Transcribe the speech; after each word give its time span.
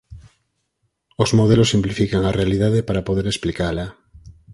Os 1.23 1.29
modelos 1.39 1.71
simplifican 1.73 2.21
a 2.25 2.35
realidade 2.39 2.79
para 2.87 3.05
poder 3.07 3.25
explicala. 3.29 3.85